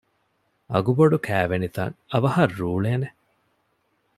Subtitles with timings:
[0.71, 3.09] އަގުބޮޑު ކައިވެނިތައް އަވަހަށް ރޫޅޭނެ؟